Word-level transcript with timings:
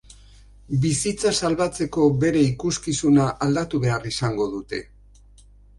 Bizitza 0.85 1.33
salbatzeko 1.41 2.07
bere 2.25 2.43
ikuskizuna 2.49 3.31
aldatu 3.49 3.85
behar 3.87 4.13
izango 4.17 4.53
dute. 4.57 4.83